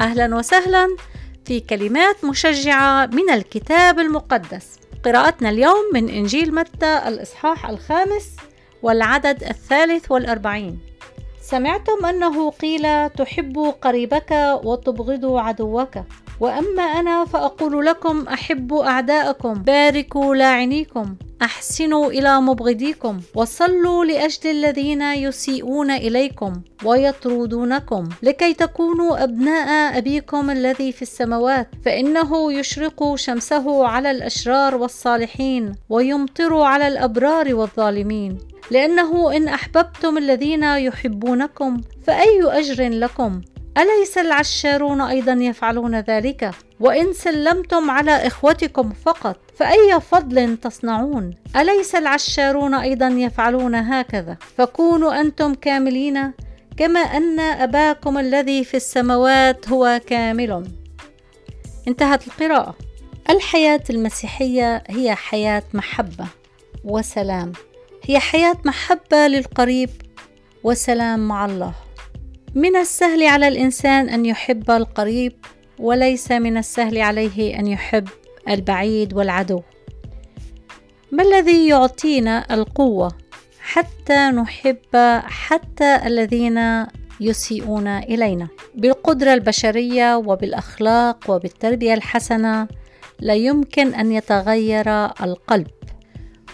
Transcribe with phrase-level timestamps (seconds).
[0.00, 0.96] أهلا وسهلا
[1.44, 4.78] في كلمات مشجعة من الكتاب المقدس.
[5.04, 8.36] قراءتنا اليوم من إنجيل متى الإصحاح الخامس
[8.82, 10.87] والعدد الثالث والأربعين.
[11.50, 15.98] سمعتم أنه قيل تحب قريبك وتبغض عدوك.
[16.40, 19.54] وأما أنا فأقول لكم احبوا أعداءكم.
[19.54, 21.16] باركوا لاعنيكم.
[21.42, 23.20] أحسنوا إلى مبغضيكم.
[23.34, 26.52] وصلوا لأجل الذين يسيئون إليكم
[26.84, 31.68] ويطردونكم لكي تكونوا أبناء أبيكم الذي في السماوات.
[31.84, 38.38] فإنه يشرق شمسه على الأشرار والصالحين ويمطر على الأبرار والظالمين.
[38.70, 43.40] لأنه إن أحببتم الذين يحبونكم فأي أجر لكم
[43.78, 46.50] أليس العشارون أيضا يفعلون ذلك؟
[46.80, 55.54] وإن سلمتم على إخوتكم فقط فأي فضل تصنعون؟ أليس العشارون أيضا يفعلون هكذا؟ فكونوا أنتم
[55.54, 56.32] كاملين
[56.76, 60.66] كما أن أباكم الذي في السماوات هو كامل.
[61.88, 62.74] انتهت القراءة.
[63.30, 66.26] الحياة المسيحية هي حياة محبة
[66.84, 67.52] وسلام.
[68.08, 69.90] هي حياة محبة للقريب
[70.64, 71.74] وسلام مع الله.
[72.54, 75.32] من السهل على الإنسان أن يحب القريب
[75.78, 78.08] وليس من السهل عليه أن يحب
[78.48, 79.62] البعيد والعدو.
[81.12, 83.12] ما الذي يعطينا القوة
[83.60, 86.86] حتى نحب حتى الذين
[87.20, 92.68] يسيئون إلينا؟ بالقدرة البشرية وبالأخلاق وبالتربية الحسنة
[93.20, 95.77] لا يمكن أن يتغير القلب.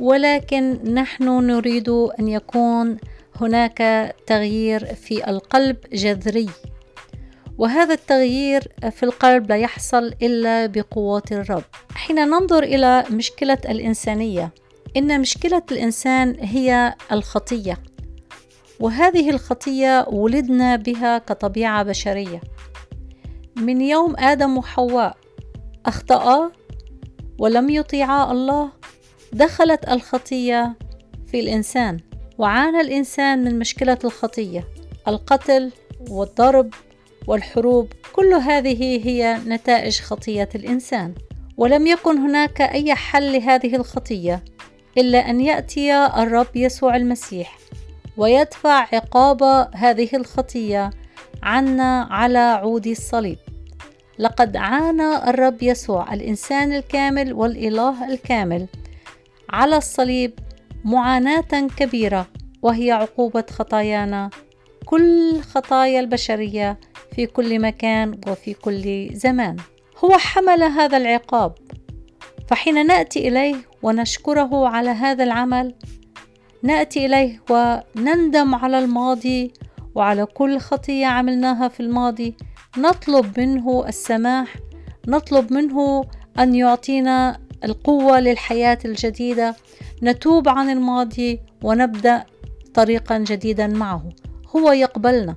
[0.00, 2.96] ولكن نحن نريد أن يكون
[3.40, 6.48] هناك تغيير في القلب جذري.
[7.58, 11.64] وهذا التغيير في القلب لا يحصل إلا بقوات الرب.
[11.94, 14.52] حين ننظر إلى مشكلة الإنسانية
[14.96, 17.78] إن مشكلة الإنسان هي الخطية.
[18.80, 22.40] وهذه الخطية ولدنا بها كطبيعة بشرية.
[23.56, 25.16] من يوم آدم وحواء
[25.86, 26.52] أخطأ
[27.38, 28.79] ولم يطيعا الله
[29.32, 30.74] دخلت الخطية
[31.26, 32.00] في الإنسان
[32.38, 34.64] وعانى الإنسان من مشكلة الخطية
[35.08, 35.72] القتل
[36.10, 36.74] والضرب
[37.26, 41.14] والحروب كل هذه هي نتائج خطية الإنسان.
[41.56, 44.44] ولم يكن هناك أي حل لهذه الخطية
[44.98, 47.58] إلا أن يأتي الرب يسوع المسيح
[48.16, 50.90] ويدفع عقاب هذه الخطية
[51.42, 53.38] عنا على عود الصليب.
[54.18, 58.66] لقد عانى الرب يسوع الإنسان الكامل والإله الكامل
[59.52, 60.38] على الصليب
[60.84, 62.26] معاناة كبيرة
[62.62, 64.30] وهي عقوبة خطايانا.
[64.86, 66.80] كل خطايا البشرية
[67.14, 69.56] في كل مكان وفي كل زمان.
[70.04, 71.54] هو حمل هذا العقاب.
[72.48, 75.74] فحين نأتي إليه ونشكره على هذا العمل
[76.62, 79.52] نأتي إليه ونندم على الماضي
[79.94, 82.34] وعلى كل خطية عملناها في الماضي
[82.78, 84.56] نطلب منه السماح
[85.08, 86.04] نطلب منه
[86.38, 89.56] أن يعطينا القوة للحياة الجديدة
[90.02, 92.24] نتوب عن الماضي ونبدأ
[92.74, 94.02] طريقا جديدا معه.
[94.56, 95.36] هو يقبلنا.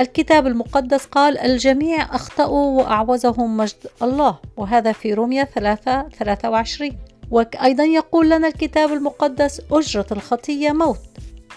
[0.00, 4.38] الكتاب المقدس قال الجميع أخطأوا وأعوزهم مجد الله.
[4.56, 6.98] وهذا في روميا 3 23
[7.30, 10.98] وأيضا يقول لنا الكتاب المقدس أجرة الخطية موت.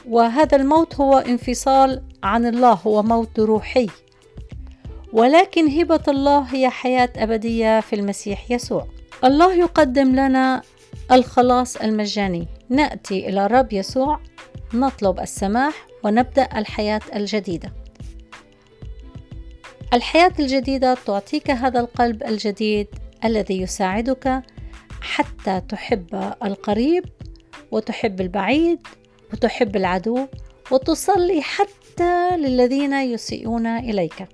[0.09, 3.87] وهذا الموت هو انفصال عن الله هو موت روحي.
[5.13, 8.87] ولكن هبة الله هي حياة أبدية في المسيح يسوع.
[9.23, 10.61] الله يقدم لنا
[11.11, 12.47] الخلاص المجاني.
[12.69, 14.19] نأتي إلى الرب يسوع
[14.73, 17.73] نطلب السماح ونبدأ الحياة الجديدة.
[19.93, 22.87] الحياة الجديدة تعطيك هذا القلب الجديد
[23.25, 24.41] الذي يساعدك
[25.01, 27.05] حتى تحب القريب
[27.71, 28.87] وتحب البعيد
[29.33, 30.27] وتحب العدو
[30.71, 34.27] وتصلي حتى للذين يسيئون إليك.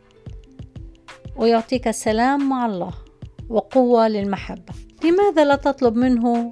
[1.36, 3.07] ويعطيك سلام مع الله.
[3.50, 4.74] وقوة للمحبة.
[5.04, 6.50] لماذا لا تطلب منه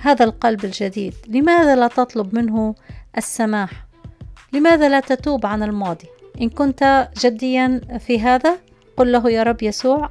[0.00, 2.74] هذا القلب الجديد؟ لماذا لا تطلب منه
[3.18, 3.86] السماح؟
[4.52, 6.06] لماذا لا تتوب عن الماضي؟
[6.40, 8.58] إن كنت جديا في هذا
[8.96, 10.10] قل له يا رب يسوع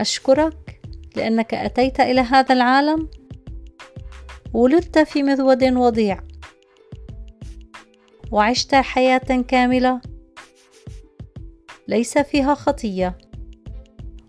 [0.00, 0.80] أشكرك
[1.16, 3.08] لأنك أتيت إلى هذا العالم.
[4.52, 6.20] ولدت في مذود وضيع.
[8.30, 10.00] وعشت حياة كاملة.
[11.88, 13.18] ليس فيها خطية.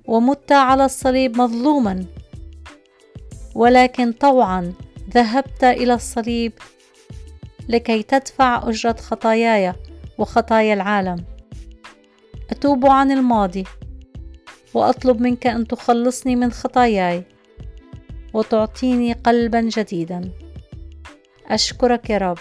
[0.08, 2.06] ومت على الصليب مظلوما.
[3.56, 4.74] ولكن طوعا
[5.10, 6.54] ذهبت إلى الصليب
[7.70, 9.74] لكي تدفع أجرة خطاياي
[10.18, 11.26] وخطايا العالم.
[12.50, 13.64] أتوب عن الماضي
[14.74, 17.24] وأطلب منك أن تخلصني من خطاياي
[18.34, 20.32] وتعطيني قلبا جديدا.
[21.48, 22.38] أشكرك يا رب.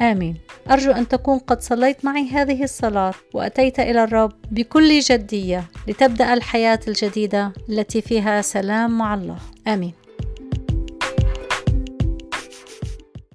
[0.00, 0.36] آمين.
[0.70, 6.80] أرجو أن تكون قد صليت معي هذه الصلاة وأتيت إلى الرب بكل جدية لتبدأ الحياة
[6.88, 9.38] الجديدة التي فيها سلام مع الله.
[9.68, 9.92] آمين.